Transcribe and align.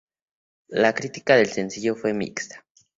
La 0.69 0.95
crítica 0.95 1.35
del 1.35 1.45
sencillo 1.45 1.93
fue 1.95 2.15
mixta. 2.15 2.65